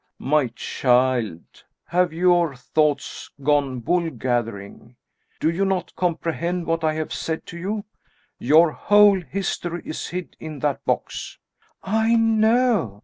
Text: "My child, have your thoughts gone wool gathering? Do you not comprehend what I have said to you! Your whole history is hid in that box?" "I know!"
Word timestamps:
"My 0.17 0.47
child, 0.55 1.45
have 1.85 2.11
your 2.11 2.55
thoughts 2.55 3.29
gone 3.43 3.83
wool 3.83 4.09
gathering? 4.09 4.95
Do 5.39 5.51
you 5.51 5.63
not 5.63 5.95
comprehend 5.95 6.65
what 6.65 6.83
I 6.83 6.95
have 6.95 7.13
said 7.13 7.45
to 7.45 7.57
you! 7.59 7.85
Your 8.39 8.71
whole 8.71 9.21
history 9.21 9.83
is 9.85 10.07
hid 10.07 10.35
in 10.39 10.57
that 10.61 10.83
box?" 10.85 11.37
"I 11.83 12.15
know!" 12.15 12.99